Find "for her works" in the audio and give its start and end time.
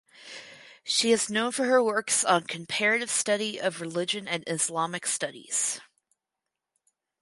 1.51-2.25